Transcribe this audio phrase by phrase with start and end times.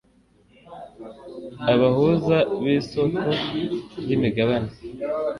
[1.73, 3.23] Abahuza bisoko
[4.01, 4.71] ryimigabane